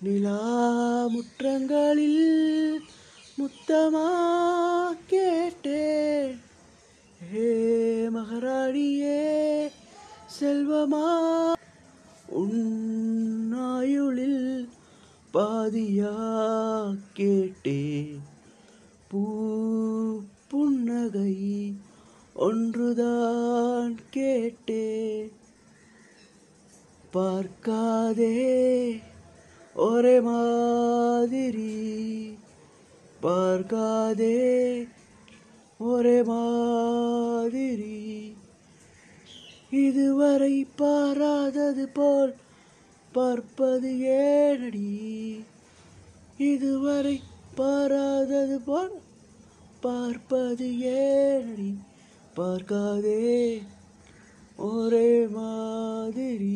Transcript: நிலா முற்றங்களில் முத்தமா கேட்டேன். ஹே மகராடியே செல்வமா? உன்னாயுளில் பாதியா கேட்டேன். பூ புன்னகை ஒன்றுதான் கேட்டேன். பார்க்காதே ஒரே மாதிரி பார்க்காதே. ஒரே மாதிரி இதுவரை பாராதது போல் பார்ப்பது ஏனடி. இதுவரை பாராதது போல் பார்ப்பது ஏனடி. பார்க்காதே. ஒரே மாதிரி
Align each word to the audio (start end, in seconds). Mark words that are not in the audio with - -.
நிலா 0.00 1.06
முற்றங்களில் 1.06 2.78
முத்தமா 3.38 4.10
கேட்டேன். 5.06 6.40
ஹே 7.32 8.08
மகராடியே 8.08 9.70
செல்வமா? 10.40 11.52
உன்னாயுளில் 12.36 14.68
பாதியா 15.34 16.16
கேட்டேன். 17.12 18.22
பூ 19.08 20.20
புன்னகை 20.48 21.72
ஒன்றுதான் 22.34 23.98
கேட்டேன். 24.10 25.30
பார்க்காதே 27.10 29.00
ஒரே 29.80 30.20
மாதிரி 30.20 31.66
பார்க்காதே. 33.20 34.86
ஒரே 35.78 36.22
மாதிரி 36.22 37.86
இதுவரை 39.70 40.66
பாராதது 40.78 41.86
போல் 41.94 42.34
பார்ப்பது 43.12 43.90
ஏனடி. 43.92 45.44
இதுவரை 46.38 47.22
பாராதது 47.56 48.58
போல் 48.64 48.96
பார்ப்பது 49.80 50.66
ஏனடி. 50.66 51.74
பார்க்காதே. 52.34 53.62
ஒரே 54.56 55.26
மாதிரி 55.26 56.47